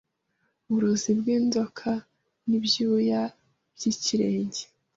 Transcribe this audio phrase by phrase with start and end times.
[0.67, 3.21] Uburozi bwinzokaNibyuya
[3.75, 4.63] byikirenge